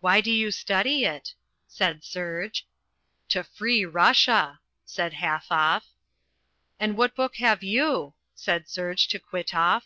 "Why 0.00 0.20
do 0.20 0.30
you 0.30 0.50
study 0.50 1.06
it?" 1.06 1.32
said 1.66 2.04
Serge. 2.04 2.66
"To 3.30 3.42
free 3.42 3.86
Russia," 3.86 4.60
said 4.84 5.14
Halfoff. 5.14 5.84
"And 6.78 6.98
what 6.98 7.16
book 7.16 7.36
have 7.36 7.62
you?" 7.62 8.12
said 8.34 8.68
Serge 8.68 9.08
to 9.08 9.18
Kwitoff. 9.18 9.84